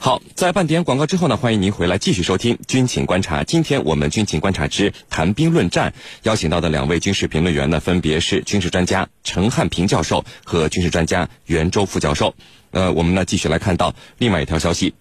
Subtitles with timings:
[0.00, 3.40] 好，在半点广告之后呢，欢迎您回来继续收听《军情观察》。
[3.44, 5.90] 今天我们《军情观察之谈兵论战》
[6.22, 12.32] 邀请到的两位军事评论员呢，分别是军事专家陈汉平教授和军事专家袁周副教授。
[12.70, 14.94] 呃，我们呢继续来看到另外一条消息：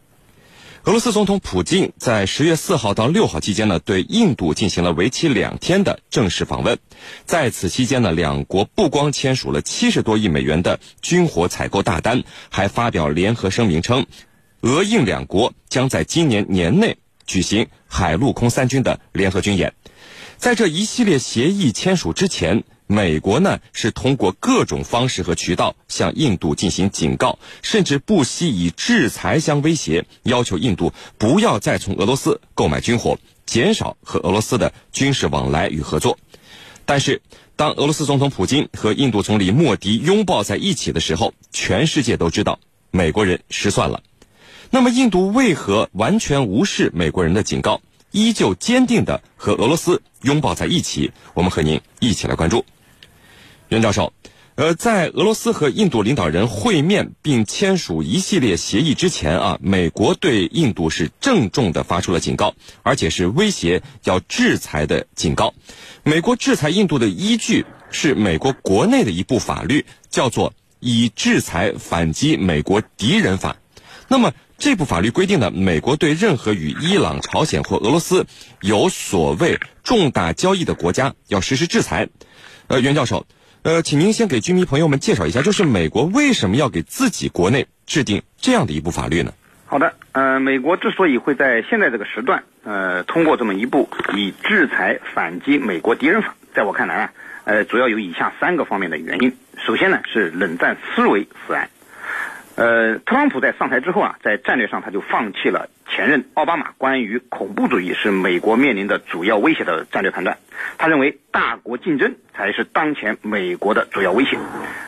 [0.86, 6.80] 俄罗斯总统普京在十月四号到六号期间呢，对印度进行了为期两天的正式访问。
[7.24, 14.08] 在此期间呢，两国不光签署了七十多亿美元的军火采购大单，还发表联合声明称。
[14.62, 19.74] 俄印两国将在今年年内举行海陆空三军的联合军演。
[20.38, 36.18] 在这一系列协议签署之前，美国呢是通过各种方式和渠道向印度进行警告，甚至不惜以制裁相威胁，要求印度不要再从俄罗斯购买军火，减少和俄罗斯的军事往来与合作。
[36.86, 37.22] 但是，
[37.56, 42.60] 当俄罗斯总统普京和印度总理莫迪拥抱在一起的时候，全世界都知道
[42.92, 44.02] 美国人失算了。
[44.70, 51.12] 那么，印度为何完全无视美国人的警告，依旧坚定的和俄罗斯拥抱在一起？
[51.34, 52.66] 我们和您一起来关注。
[53.70, 54.14] 袁教授，
[54.56, 65.54] 呃，在俄罗斯和印度领导人会面并签署一系列协议之前啊，美国对印度是郑重的发出了警告，而且是威胁要制裁的警告。
[66.04, 73.54] 美国制裁印度的依据是美国国内的一部法律，叫做《以制裁反击美国敌人法》。
[74.10, 78.26] 那么，这部法律规定呢，美国对任何与伊朗、朝鲜或俄罗斯
[78.62, 82.10] 有所谓重大交易的国家要实施制裁。
[82.68, 83.28] 呃，袁教授，
[83.62, 89.32] 呃，请您先给军迷朋友们介绍一下，就是美国为什么要给自己国内制定这样的一部法律呢？
[89.68, 97.14] 好的，呃，美国之所以会在现在这个时段，呃，通过这么一部以制裁反击美国敌人法，在我看来啊，
[97.44, 99.38] 呃，主要有以下三个方面的原因。
[99.66, 101.70] 首先呢，是冷战思维使然。
[102.58, 110.40] 呃，特朗普在上台之后啊，在战略上他就放弃了前任奥巴马关于恐怖主义是美国面临的主要威胁的战略判断。
[110.80, 114.40] 他认为大国竞争才是当前美国的主要威胁。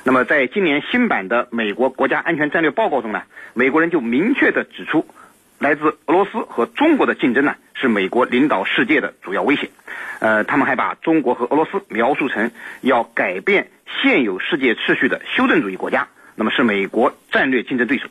[0.03, 3.21] 那么，在今年新版的美国国家安全战略报告中呢，
[3.53, 5.05] 美国人就明确的指出，
[5.59, 9.69] 来自俄罗斯和中国的竞争呢是美国领导世界的主要威胁。
[10.17, 12.49] 呃，他们还把中国和俄罗斯描述成
[12.81, 13.69] 要改变
[14.01, 16.07] 现有世界秩序的修正主义国家。
[16.39, 18.07] 那么是美国战略竞争对手，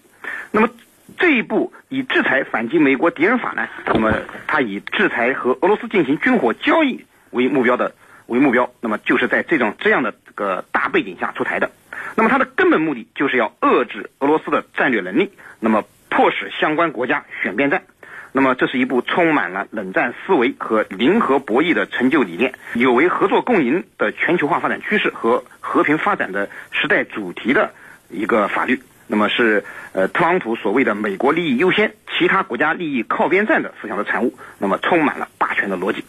[0.51, 0.69] 那么
[1.17, 3.67] 这一步以制裁反击美国敌人法呢？
[3.87, 4.13] 那么
[4.47, 7.95] 它以制裁和俄罗斯进行军火交易为目标的
[8.27, 11.71] 为目标，那么就是在这种这样的这个大背景下出台的。
[12.17, 17.85] 那么它的根本目的就是要遏制俄罗斯的战略能力，那么迫使相关国家选边站。
[18.33, 27.73] 那么这是一部充满了冷战思维和零和博弈的成就理念，有违合作共赢的全球化发展趋势和和平发展的时代主题的。
[28.11, 36.05] 一个法律，那么是呃特朗普所谓的美国利益优先，其他国家利益靠边站的思想的产物，那么充满了霸权的逻辑。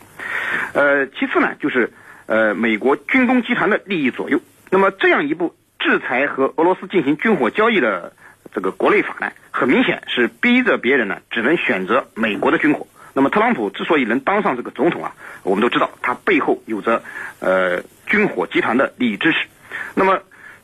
[0.73, 1.91] 呃，其次呢，就是
[2.25, 4.39] 呃美国军工集团的利益左右。
[4.69, 8.13] 那么这样一部制裁和俄罗斯进行军火交易的
[8.53, 12.87] 这个国内法呢，很明显是逼着别人呢只能选择美国的军火。
[13.13, 17.03] 那么特朗普之所以能当上这个总统啊，我们都知道他背后有着
[17.39, 19.47] 呃军火集团的利益支持。
[19.95, 20.21] 那么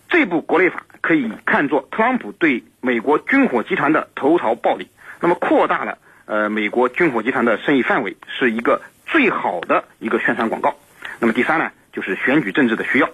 [0.09, 0.83] 这部国内法。
[1.05, 4.87] 可以看作特朗普对美国军火集团的投桃报李，
[5.21, 10.75] 那么扩大了呃美国军火集团的生意范围，是一个最好的一个宣传广告。
[11.19, 13.07] 那么第三呢，就是选举政治的需要。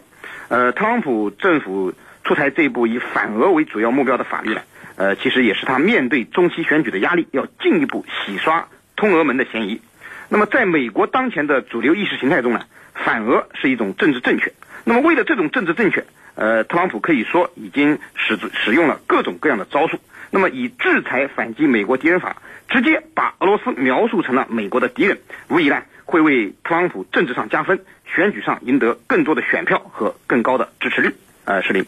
[0.48, 1.94] 呃，特朗普政府
[2.24, 4.62] 出台这部以反俄为主要目标的法律呢，
[4.96, 9.82] 呃，其实也是他面对中期选举的压力，要进一步洗刷通俄门的嫌疑。
[10.30, 12.62] 那么在美国当前的主流意识形态中呢，
[12.94, 14.54] 反俄是一种政治正确。
[14.84, 16.06] 那么为了这种政治正确。
[16.34, 20.00] 呃，特朗普可以说已经使使用了各种各样的招数。
[20.30, 22.38] 那么，以制裁反击美国敌人法，
[22.70, 25.20] 直接把俄罗斯描述成了美国的敌人，
[25.50, 31.14] 无疑呢会为特朗普政治上加分，选举上赢得更多的选票和更高的支持率。
[31.44, 31.86] 呃，是林，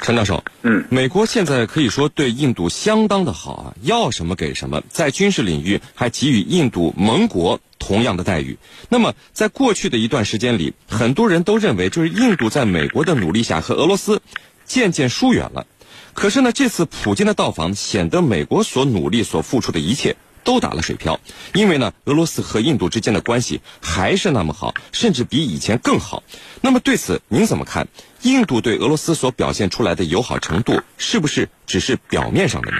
[0.00, 7.60] 陈教授，嗯，美国现在可以说对印度相当的好啊，要什么给什么，在军事领域还给予印度盟国。
[7.82, 8.58] 同样的待遇。
[8.90, 14.20] 那么，在过去的一段时间里，很多人都认为，就是印度在美国的努力下和俄罗斯
[14.66, 15.66] 渐渐疏远了。
[16.12, 21.18] 可是呢，这次普京的到访显得美国所努力、所付出的一切都打了水漂。
[21.54, 26.22] 因为呢，俄罗斯和印度之间的关系还是那么好，甚至比以前更好。
[26.60, 27.88] 那么对此您怎么看？
[28.22, 32.78] 印度对俄罗斯所表现出来的友好程度，是不是只是表面上的呢？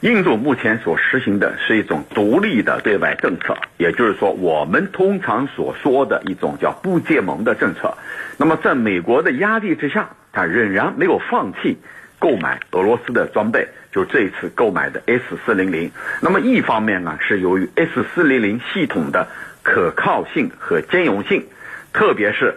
[0.00, 7.98] 印度目前所实行的是一种独立的对外政策，也就是说，我们通常所说的一种叫不结盟的政策。
[8.36, 11.78] 那么，在美国的压力之下，他仍然没有放弃
[12.20, 15.90] 购买俄罗斯的装备，就这一次购买的 S 四零零。
[16.20, 19.28] 那么一方面呢，是由于 S 四零零系统的
[19.62, 21.46] 可靠性和兼容性，
[21.92, 22.54] 特别是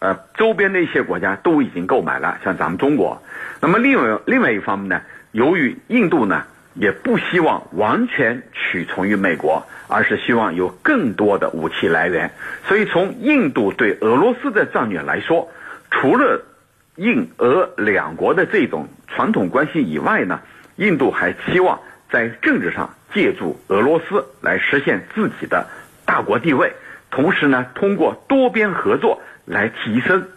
[0.00, 3.22] 呃周边的一些国家都已经购买了，像咱们中国。
[3.60, 5.00] 那么另外另外一方面呢，
[5.32, 6.44] 由于印度呢
[6.74, 12.30] 也不希望完全屈从于美国，而是希望有更多的武器来源，
[12.66, 15.50] 所以从印度对俄罗斯的战略来说，
[15.90, 16.44] 除了
[16.96, 20.40] 印俄两国的这种传统关系以外呢，
[20.76, 21.80] 印度还期望
[22.10, 25.66] 在政治上借助俄罗斯来实现自己的
[26.04, 26.72] 大国地位，
[27.10, 30.28] 同时呢，通过多边合作来提升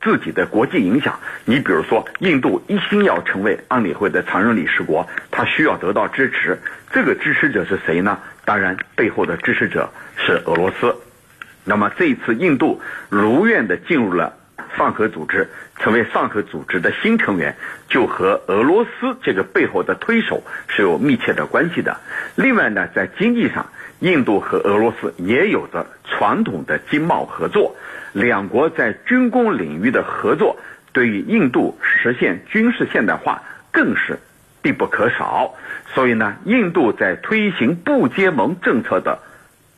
[0.00, 1.20] 自己的国际影响。
[1.44, 6.58] 你比如说，印度一心要成为安理会的常任理事国，它需要得到支持。
[6.90, 8.18] 这个支持者是谁呢？
[8.44, 10.96] 当然，背后的支持者是俄罗斯。
[11.64, 12.80] 那么这一次，印度
[13.10, 14.38] 如愿的进入了。
[14.76, 17.56] 上合组织成为上合组织的新成员，
[17.88, 21.98] 就和俄罗斯这个背后的推手是有密切的关系的。
[22.34, 23.66] 另外呢，在经济上，
[24.00, 27.76] 印度和俄罗斯也有着传统的经贸合作，
[28.12, 30.58] 两国在军工领域的合作，
[30.92, 33.42] 对于印度实现军事现代化
[33.72, 34.18] 更是
[34.62, 35.54] 必不可少。
[35.94, 39.20] 所以呢，印度在推行不结盟政策的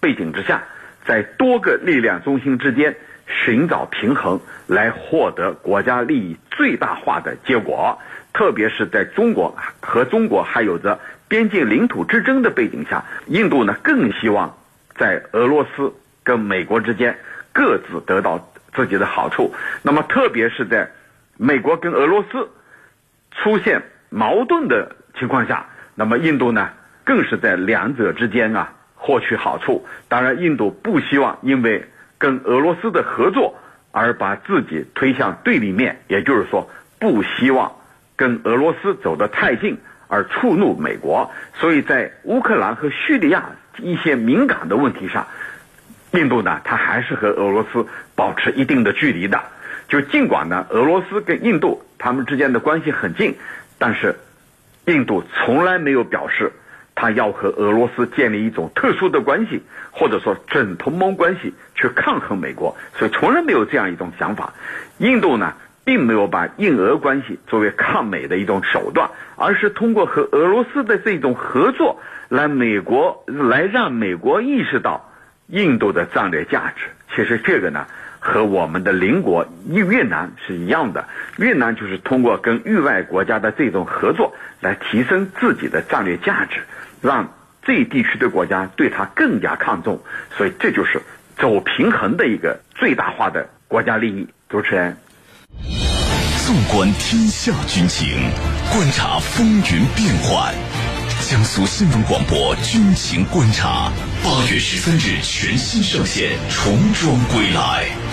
[0.00, 0.64] 背景之下，
[1.04, 2.96] 在多个力量中心之间。
[3.28, 7.98] 寻找平衡，来获得国家利益最大化的结果。
[8.32, 10.98] 特别是在中国和中国还有着
[11.28, 14.56] 边境领土之争的背景下，印度呢更希望
[14.96, 15.92] 在俄罗斯
[16.22, 17.18] 跟美国之间
[17.52, 19.54] 各自得到自己的好处。
[19.82, 20.90] 那么，特别是在
[21.36, 22.48] 美国跟俄罗斯
[23.32, 26.70] 出现矛盾的情况下，那么印度呢
[27.04, 29.86] 更是在两者之间啊获取好处。
[30.08, 31.88] 当然，印度不希望因为。
[32.18, 33.56] 跟俄罗斯的合作，
[33.92, 36.68] 而把自己推向对立面，也就是说，
[36.98, 37.72] 不希望
[38.16, 39.78] 跟俄罗斯走得太近，
[40.08, 41.30] 而触怒美国。
[41.54, 45.26] 所以在乌克兰和叙利亚一些敏感的问题上，
[46.10, 47.86] 印度呢，它还是和俄罗斯
[48.16, 49.40] 保持一定的距离的。
[49.88, 53.36] 就尽管呢，俄罗斯跟印度他们之间的关系很近，
[53.78, 54.16] 但是
[54.86, 56.52] 印度从来没有表示。
[57.00, 59.62] 他要和俄罗斯建立一种特殊的关系，
[59.92, 64.52] 或者说准同盟关系，去抗衡美国，所以从来没有这样一种想法。
[64.98, 65.54] 印度呢，
[65.84, 75.08] 并没有把印俄关系作为抗美的一种手段，而是通过和俄罗斯的这种合作，来美国来让美国意识到
[75.46, 76.86] 印度的战略价值。
[77.14, 77.86] 其实这个呢，
[78.18, 81.06] 和我们的邻国越南是一样的。
[81.36, 86.62] 越南就是通过跟域外国家的这种合作，来提升自己的战略价值。
[87.00, 90.00] 让这一地区的国家对他更加看重，
[90.36, 91.02] 所以这就是
[91.36, 94.26] 走平衡的一个最大化的国家利益。
[94.48, 94.96] 主持人，
[96.46, 98.08] 纵观天下军情，
[98.72, 100.54] 观察风云变幻，
[101.28, 103.92] 江苏新闻广播军情观察，
[104.24, 108.07] 八月十三日全新上线，重装归来。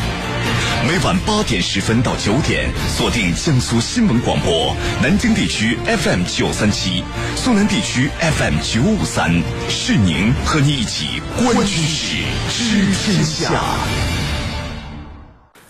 [0.88, 7.04] 每晚八点十分到九点，锁定江苏新闻广播，南京地区 FM 九三七，
[7.36, 9.32] 苏南地区 FM 九五三，
[9.68, 12.18] 是您和您一起观军事、
[12.52, 13.52] 知天下。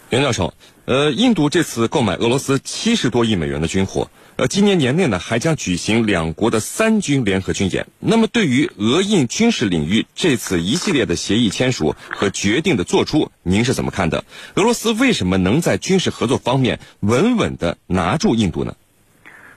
[0.10, 0.54] 袁教授，
[0.86, 4.12] 呃，印度这次购买俄罗斯七十多亿美元的军火。
[4.36, 7.88] 呃，今年年内呢，还将举行两国的三军联合军演。
[8.00, 14.26] 那么，对于俄印军事领域这次一系列的协议签署和决定的做出，您是怎么看的？
[14.54, 18.76] 俄罗斯为什么能在军事合作方面稳稳的拿住印度呢？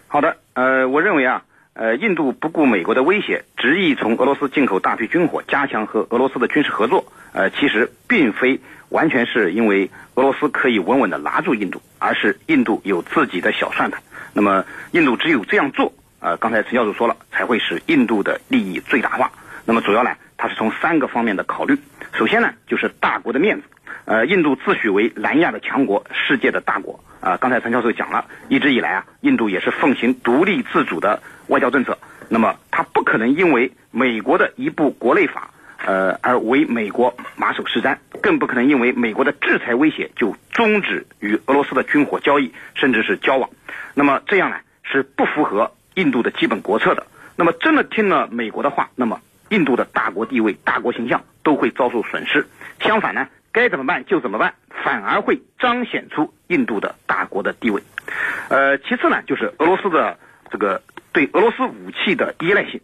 [0.06, 1.44] 好的，呃，我认为啊，
[1.78, 7.04] 呃，印度不顾美国的威胁，执意从俄罗斯进口大批军火，加强和俄罗斯的军事合作。
[7.32, 8.58] 呃，其实并非
[8.88, 14.02] 完全是因为俄罗斯可以稳稳的拿住印度，而是印度有自己的小算盘。
[14.32, 19.30] 那么，印度只有这样做，呃，刚才陈教授说了，才会使印度的利益最大化。
[19.64, 21.78] 那么，主要呢，它是从三个方面的考虑。
[22.12, 23.62] 首先呢，就是大国的面子。
[24.04, 26.99] 呃，印度自诩为南亚的强国，世界的大国。
[27.20, 31.98] 啊，刚才陈教授讲了，一直以来啊，印度也是奉行独立自主的外交政策。
[32.28, 35.50] 那么，它不可能因为美国的一部国内法。
[35.87, 43.48] 呃，而为美国马首是瞻，更不可能因为美国的制裁威胁就终止与俄罗斯的军火交易，甚至是交往。
[43.94, 47.06] 那么这样呢，是不符合印度的基本国策的。
[47.37, 49.20] 那么真的听了美国的话，那么
[49.50, 52.48] 印度的大国地位、大国形象都会遭受损失。
[52.80, 57.82] 相反呢，该怎么办就怎么办，反而会彰显出印度的大国的地位。
[58.48, 60.18] 呃，其次呢，就是俄罗斯的
[60.50, 62.80] 这个对俄罗斯武器的依赖性。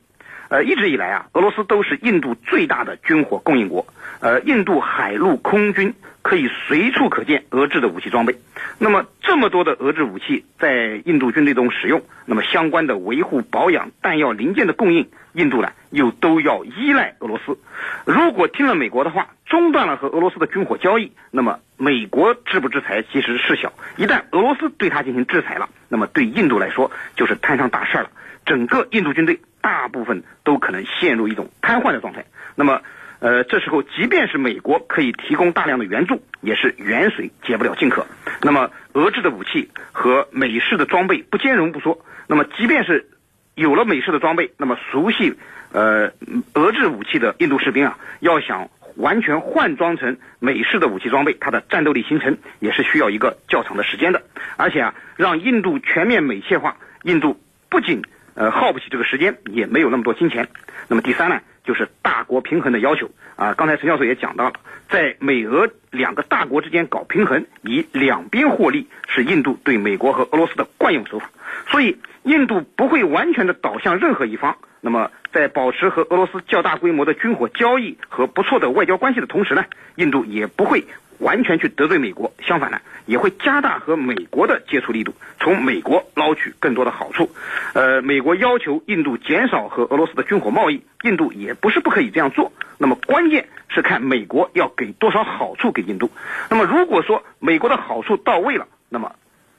[0.54, 3.84] 呃，一直以来啊，俄罗斯都是印度最大的军火供应国。
[4.20, 5.92] 呃，印度海陆空军
[6.22, 8.36] 可以随处可见俄制的武器装备。
[8.78, 17.58] 那么，这么多的俄制武器在印度军队中使用，那么相关的维护、保养、弹药零件的供应，印度呢又都要依赖俄罗斯。
[18.04, 23.72] 如果听了美国的话，中断了和俄罗斯的军火交易，那么美国制不制裁其实事小。
[23.96, 28.10] 一旦俄罗斯对他进行制裁了，那么对印度来说就是摊上大事儿了。
[28.46, 32.26] 整个印度军队大部分都可能陷入一种瘫痪的状态。
[32.54, 32.82] 那么，
[33.20, 38.06] 呃，这时候即便是美国可以提供大量的援助，也是远水解不了近渴。
[38.42, 43.08] 那么，俄制的武器和美式的装备不兼容不说，那么即便是
[43.54, 45.34] 有了美式的装备，那么熟悉
[45.72, 46.12] 呃
[46.52, 54.22] 俄制武器的印度士兵啊，要想完全换装成美式的武器装备，它的战斗力形成也是需要一个较长的时间的。
[54.56, 58.02] 而且啊，让印度全面美械化，印度不仅
[58.34, 60.48] 呃，耗不起这个时间，也没有那么多金钱。
[60.88, 63.54] 那么第三呢，就是大国平衡的要求啊。
[63.54, 64.52] 刚才陈教授也讲到了，
[64.88, 71.30] 在美俄两个大国之间搞平衡，以两边获利，是印度对美国和俄罗斯的惯用手法。
[71.68, 74.56] 所以，印度不会完全的倒向任何一方。
[74.80, 79.64] 那么，在保持和俄罗斯较大规模的军火交易和不错的外交关系的同时呢，
[79.96, 80.84] 印度也不会。
[81.20, 87.30] 完全去得罪美国，相反呢，也会加大和美国的接触力度，从美国捞取更多的好处。
[87.72, 92.52] 呃，美国要求印度减少和俄罗斯的军火贸易，印度也不是不可以这样做。
[92.78, 96.10] 那么关键是看美国要给多少好处给印度。
[96.50, 99.12] 那么如果说美国的好处到位了，那么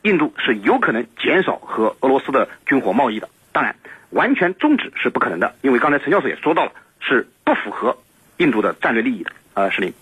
[0.06, 3.28] 印度是有可能减少和俄罗斯的军火贸易的。
[3.52, 3.76] 当然，
[4.12, 7.98] 完全终止是不可能的，因为刚才陈教授也说到了，是不符合
[8.38, 9.32] 印度的战略利益的。
[9.56, 9.94] 呃，石林。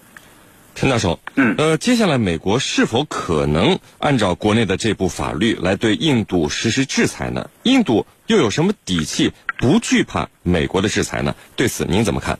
[0.75, 7.49] 陈教授，嗯，呃，接下来美国是否可能按照国内的这部法律来对印度实施制裁呢？
[7.63, 11.33] 印度又有什么底气不惧怕美国的制裁呢？
[11.55, 12.39] 对此您怎么看？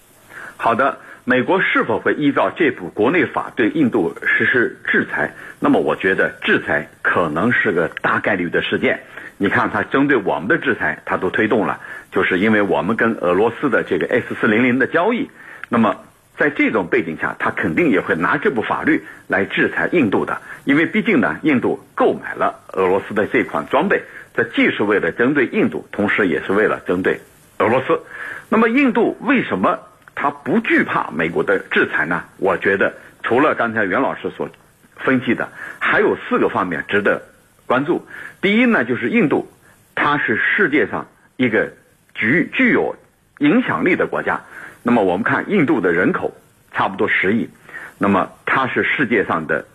[0.57, 5.33] 好的，美国是否会依照这部国内法对印度实施制裁？
[5.59, 8.99] 那么我觉得制裁可能是个大概率的事件。
[9.37, 11.79] 你看，它针对我们的制裁，它都推动了，
[12.11, 15.29] 就是因为我们跟俄罗斯的这个 S 四零零的交易，
[15.69, 15.97] 那么。
[16.35, 24.01] 在这种背景下，他肯定也会拿这部法律来制裁印度的，因为毕竟呢，印度购买了俄罗斯的这款装备，
[24.35, 27.19] 这既是为了针对印度，同时也是为了针对
[27.59, 28.01] 俄罗斯。
[28.49, 29.77] 那么，印度为什么
[30.15, 32.23] 他不惧怕美国的制裁呢？
[32.37, 32.93] 我觉得，
[33.23, 34.49] 除了刚才袁老师所
[34.97, 37.21] 分析的，还有四个方面值得
[37.65, 38.05] 关注。
[38.41, 39.51] 第一呢，就是印度，
[39.95, 41.73] 它是世界上一个
[42.13, 42.95] 具具有
[43.39, 44.41] 影响力的国家。
[44.83, 46.35] 那么我们看印度的人口
[46.73, 47.49] 差不多十亿，
[47.97, 49.65] 那么它是世界上的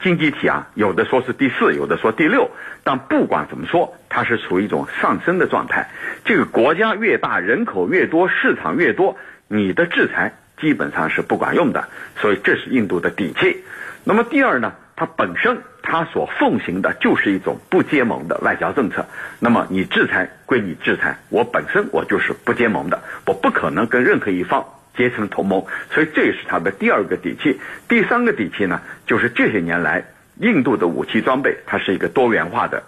[0.00, 2.50] 经济体啊，有的说是第四，有的说第六，
[2.82, 5.90] 但不管怎么说，它是处于一种上升的状态。
[6.24, 9.16] 这个国家越大，人口越多，市场越多，
[9.48, 13.64] 你的制裁基本上是不管用的，所以这是印度的底气。
[14.04, 19.06] 那么第二呢，它本身它所奉行的就是一种不结盟的外交政策。
[19.38, 24.64] 那么你制裁归你制裁，我本身我就是不结盟的，我不可能跟任何一方
[24.96, 25.64] 结成同盟。
[25.90, 27.60] 所以这也是它的第二个底气。
[27.88, 30.04] 第三个底气呢，就是这些年来
[30.38, 32.82] 印度的武器装备它是一个多元化的。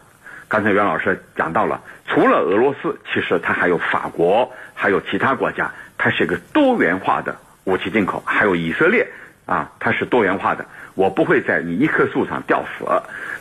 [0.48, 9.06] 刚才袁老师讲到了，除了俄罗斯，其实它还有法国，还有其他国家，它是一个多元化的武器进口，还有以色列
[9.44, 10.64] 啊，它是多元化的。
[10.94, 12.84] 我不会在你一棵树上吊死。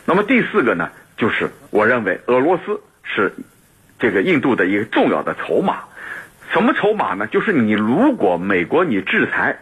[0.04, 3.32] 那么第四个呢，就是我认为俄罗斯是
[3.98, 5.78] 这个印度的一个重要的筹码。
[6.52, 7.26] 什么筹码呢？
[7.26, 9.58] 就是你如果美国你制裁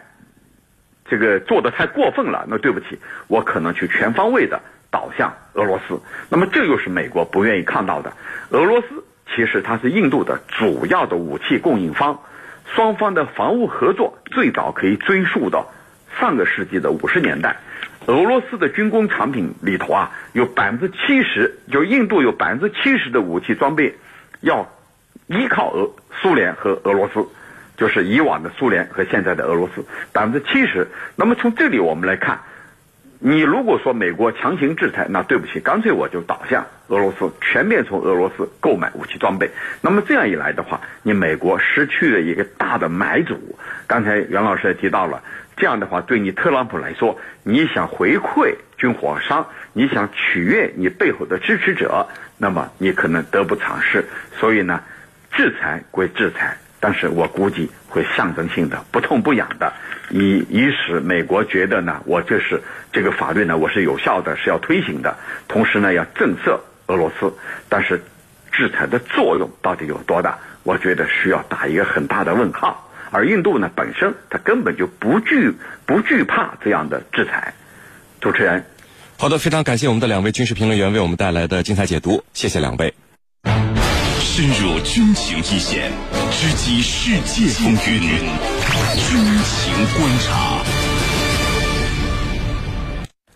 [1.09, 5.99] 这个做的太过分了，那对不起，我可能去全方位的倒向俄罗斯。
[6.29, 8.13] 那么这又是美国不愿意看到的。
[8.49, 8.87] 俄罗斯
[9.35, 12.19] 其实它是印度的主要的武器供应方，
[12.73, 15.71] 双方的防务合作最早可以追溯到
[16.19, 17.57] 上个世纪的五十年代。
[18.05, 23.93] 俄罗斯的军工产品里头啊，有百分之七十，就印度有百分之七十的武器装备，
[24.39, 24.69] 要
[25.27, 25.89] 依靠俄
[26.21, 27.27] 苏联和俄罗斯，
[27.75, 30.87] 就是以往的苏联和现在的俄罗斯百分之七十。
[31.17, 32.39] 那么从这里我们来看，
[33.19, 39.49] 你如果说美国强行制裁，那对不起，干脆我就倒向俄罗斯，全面从俄罗斯购买武器装备。
[39.81, 43.57] 那么这样一来的话，你美国失去了一个大的买主。
[43.87, 45.23] 刚才袁老师也提到了。
[45.59, 52.07] 这样的话，对你特朗普来说，你想回馈军火商，你想取悦你背后的支持者，
[52.37, 54.05] 那么你可能得不偿失。
[54.39, 54.83] 所以呢，
[55.31, 59.73] 制裁归制裁，但是我估计会象征性的、不痛不痒的，
[60.09, 62.61] 以以使美国觉得呢，我这是
[62.93, 65.17] 这个法律呢，我是有效的，是要推行的，
[65.47, 67.33] 同时呢，要震慑俄罗斯。
[67.67, 68.03] 但是，
[68.51, 70.37] 制裁的作用到底有多大？
[70.63, 72.89] 我觉得需要打一个很大的问号。
[73.09, 75.53] 而印度呢，本身它根本就不惧
[75.85, 77.53] 不惧怕这样的制裁。
[78.19, 78.65] 主持人，
[79.17, 82.93] 好的，非常感谢我们的两位军事评论员为我们带来的精彩解读，谢谢两位。
[84.19, 85.91] 深入军情一线，
[86.31, 88.01] 直击世界风云，
[88.95, 90.86] 军情观察。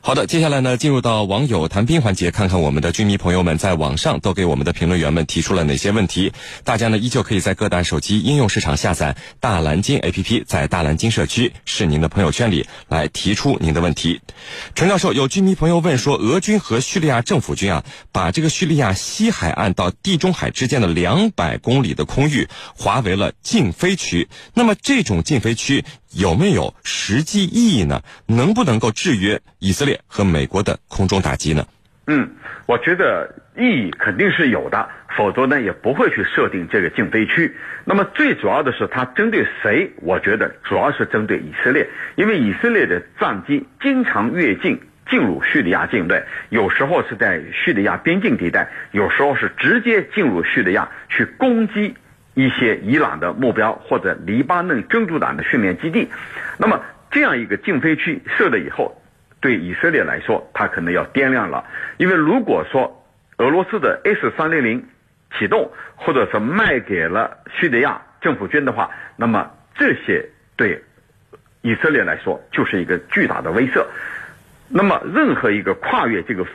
[0.03, 6.34] 好的，接下来呢，进入到网友谈兵环节，看看我们的军迷朋友们在网上都给我们的评论员们提出了哪些问题。
[6.63, 14.22] 大家呢，依旧可以在各大手机应用市场下载大蓝鲸 APP，在大蓝鲸社区是您的朋友圈里来提出您的问题。
[14.74, 25.86] 陈教授，有军迷朋友问说，俄军和叙利亚政府军啊，把这个叙利亚西海岸到地中海之间的两百公里的空域划为了禁飞区，那么这种禁飞区。
[26.13, 28.01] 有没有实际意义呢？
[28.25, 31.65] 能不能够制约以色列和美国的空中打击呢？
[32.07, 32.29] 嗯，
[32.65, 37.55] 我觉得意义肯定是有的，否则呢也不会去设定这个禁飞区。
[37.85, 39.91] 那么最主要的是它针对谁？
[40.01, 51.95] 我觉得主要是针对以色列，因为以色列的战机经常越境进入叙利亚境内，有时候是在叙利亚边境地带，有时候是直接进入叙利亚去攻击。
[52.33, 56.09] 一些伊朗的目标或者黎巴嫩真主党的训练基地，
[56.57, 59.01] 那么这样一个禁飞区设了以后，
[59.41, 61.65] 对以色列来说，它可能要掂量了。
[61.97, 63.05] 因为如果说
[63.38, 64.85] 俄罗斯的 S 三零零
[65.38, 70.81] 启动，或者是卖给了叙利亚政府军的话，那么这些对
[71.61, 73.85] 以色列来说就是一个巨大的威慑。
[74.69, 76.45] 那么任何一个跨越这个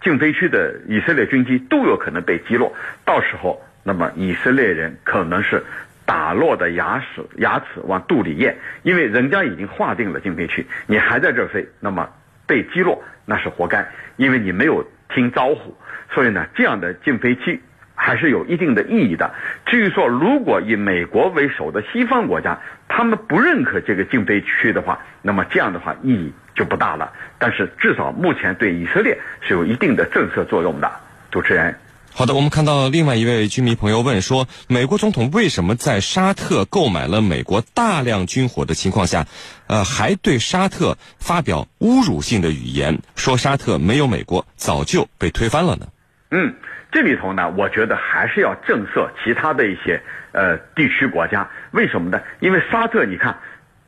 [0.00, 2.72] 禁飞区的以色列军机都有可能被击落，
[3.04, 3.60] 到时候。
[3.88, 5.62] 那么以色列人可能是
[6.04, 12.10] 打落的牙齿牙齿往肚里咽，因为人家已经划定了禁飞区，你还在这飞，那么
[12.48, 15.76] 被击落那是活该，因为你没有听招呼。
[16.12, 17.62] 所以呢，这样的禁飞区
[17.94, 19.32] 还是有一定的意义的。
[19.66, 27.12] 至于说如果以美国为首的西方国家他们不认可这个禁飞区的话，那么这样的话意义就不大了。
[27.38, 30.90] 但是至少目前对以色列是有一定的震慑作用的。
[31.30, 31.76] 主持人。
[32.18, 39.26] 好的，我们看到另外一位居民朋友问说，美国总统为什么在沙特购买了美国大量军火的情况下，
[39.66, 45.88] 呃，还对沙特发表侮辱性的语言，说沙特没有美国早就被推翻了呢？
[46.30, 46.54] 嗯，
[46.90, 52.22] 这里头呢，我觉得还是要震慑其他的一些呃地区国家，为什么呢？
[52.40, 53.40] 因为沙特，你看，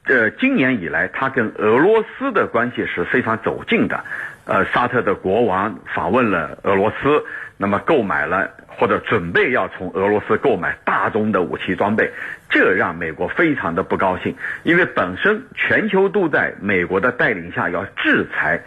[0.05, 4.05] 呃，今年以来，他跟俄罗斯的关系是非常走近的，
[4.49, 7.25] 呃，沙特的国王访问了俄罗斯。
[7.61, 12.13] 那么购买了或者准备要从俄罗斯购买大宗的武器装备，
[12.49, 18.63] 这让美国非常的不高兴，因为本身全球都在美国的带领下要制裁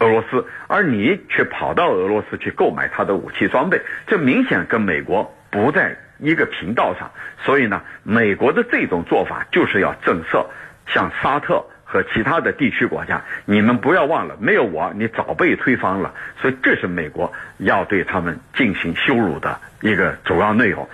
[0.00, 7.10] 俄罗斯，而你却跑到俄罗斯去购买他的武器装备，这明显跟美国不在一个频道上。
[7.42, 10.44] 所以呢，美国的这种做法就是要震慑，
[10.88, 11.64] 像沙特。
[11.88, 16.12] 和其他的地区国家，你们不要忘了，没有我，你早被推翻了。
[16.42, 20.88] 所以这是美国要对他们进行羞辱的一个主要内容。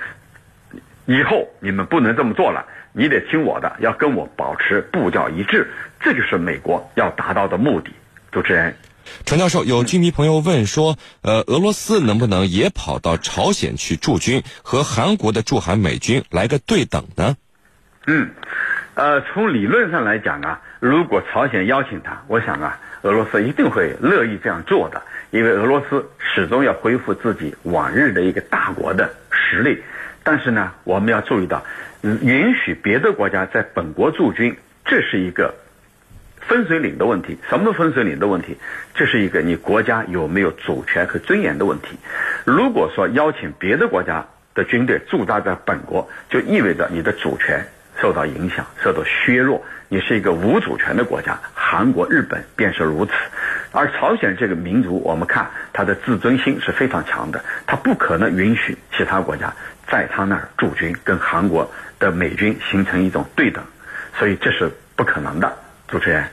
[1.06, 7.90] 以后你们不能这么做了，你得听我的，要跟我保持步调一致，这就是美国要达到的目的。
[8.30, 8.76] 主持人，
[9.24, 17.34] 陈教授，有军迷朋友问说，呃，俄罗斯能不能也跑到朝鲜去驻军，和韩国的驻韩美军来个对等呢？
[18.06, 18.30] 嗯。
[18.94, 29.80] 呃，从理论上来讲啊，如果朝鲜邀请他，我想啊，俄罗斯一定会乐意这样做的，因为俄罗斯始终要恢复自己往日的一个大国的实力。
[30.24, 31.64] 但是呢，我们要注意到，
[32.02, 35.54] 允许别的国家在本国驻军，这是一个
[36.40, 37.38] 分水岭的问题。
[37.48, 38.56] 什么分水岭的问题？
[38.92, 41.96] 这是一个你国家有没有主权和尊严的问题。
[42.44, 47.64] 如果说邀请别的国家的军队驻扎在本国，就意味着你的主权。
[48.02, 49.62] 受到影响，受到削弱。
[49.88, 53.12] 你是一个无主权的国家，韩国、日本便是如此。
[53.70, 59.54] 而朝鲜这个民族，我们看他的自尊心是非常强的，他不可能允许其他国家
[59.88, 63.62] 在他那儿驻军，跟韩国的美军形成一种对等，
[64.18, 65.56] 所以这是不可能的。
[65.86, 66.24] 主持人，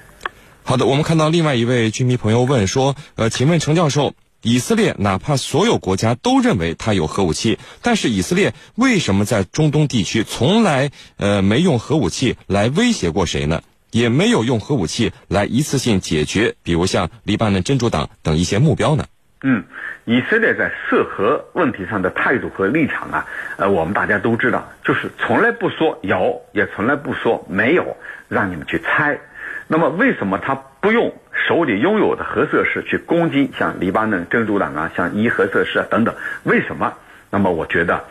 [0.64, 4.14] 好的，我们看到另外一位军迷朋友问说，呃，请问程教授。
[4.42, 13.62] 以色列哪怕所有国家都认为它有核武器，但是以色列为什么在中东地区从来呃没用核武器来威胁过谁呢？
[13.92, 19.06] 也没有用核武器来一次性解决，比如像黎巴嫩真主党等一些目标呢？
[19.42, 19.64] 嗯，
[20.06, 23.26] 以色列在涉核问题上的态度和立场啊，
[23.58, 27.98] 呃，我们大家都知道，就是从来不说有，也从来不说没有，
[28.28, 29.20] 让你们去猜。
[29.72, 31.14] 那么为什么他不用？
[31.48, 36.94] 手里拥有的核设施去攻击像黎巴嫩真主党啊，像伊核设施啊等等，为什么？
[37.30, 38.04] 那么我觉得，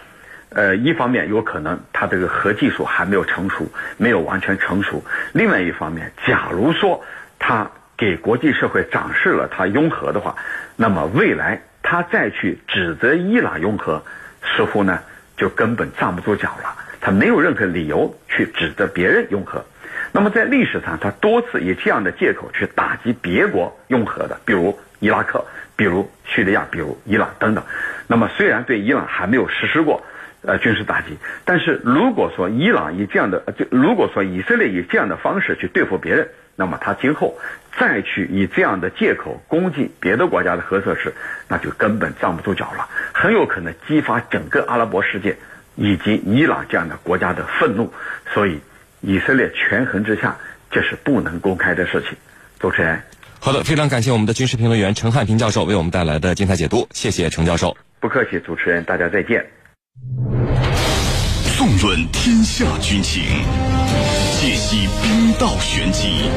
[0.51, 7.05] 呃，一方面有可能他这个核技术还没有成熟，没有完全成熟；另外一方面，假如说
[7.39, 10.37] 他给国际社会展示了他拥核的话，
[10.77, 14.03] 那么未来他再去指责伊朗拥核，
[14.43, 15.01] 似乎呢
[15.37, 16.75] 就根本站不住脚了。
[17.01, 19.65] 他没有任何理由去指责别人拥核。
[20.13, 25.45] 那么在历史上，他多次以这样的借口去打击别国拥核的，比如伊拉克，
[25.77, 27.63] 比如叙利亚，比如伊朗等等。
[28.07, 30.03] 那么虽然对伊朗还没有实施过
[30.43, 37.39] 呃军事打击，但是如果说伊朗以这样的，就如果说以色列以这样的方式去对付别人，那么他今后
[37.79, 41.13] 再去以这样的借口攻击别的国家的核设施，
[41.49, 45.37] 那就根本站不住脚了，很有可能激发整个阿拉伯世界
[45.77, 47.93] 以及伊朗这样的国家的愤怒。
[48.33, 48.61] 所以。
[49.01, 50.37] 以色列权衡之下，
[50.71, 52.17] 这是不能公开的事情。
[52.59, 53.01] 主持人，
[53.39, 57.77] 好的，非常感谢我们的军事评论员陈汉平教授为我们带来的精彩解读，谢谢陈教授。
[58.01, 59.45] 不客气，主持人，大家再见。
[61.57, 63.23] 纵论天下军情，
[64.41, 66.31] 解析兵道玄机，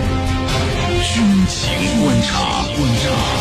[1.14, 2.64] 军情观察。
[2.76, 3.41] 观察。